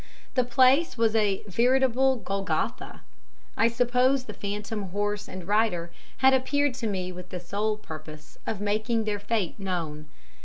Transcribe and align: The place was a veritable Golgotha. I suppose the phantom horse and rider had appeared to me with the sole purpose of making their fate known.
The 0.33 0.43
place 0.43 0.97
was 0.97 1.15
a 1.15 1.43
veritable 1.45 2.15
Golgotha. 2.15 3.01
I 3.55 3.67
suppose 3.67 4.23
the 4.23 4.33
phantom 4.33 4.89
horse 4.89 5.27
and 5.27 5.47
rider 5.47 5.91
had 6.25 6.33
appeared 6.33 6.73
to 6.81 6.87
me 6.87 7.11
with 7.11 7.29
the 7.29 7.39
sole 7.39 7.77
purpose 7.77 8.39
of 8.47 8.59
making 8.59 9.03
their 9.03 9.19
fate 9.19 9.59
known. 9.59 10.07